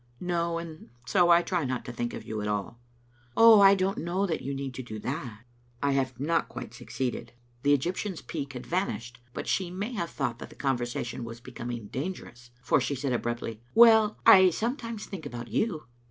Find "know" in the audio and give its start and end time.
3.99-4.25